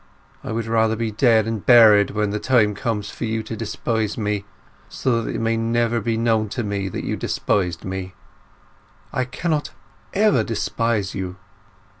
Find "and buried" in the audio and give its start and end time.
1.45-2.09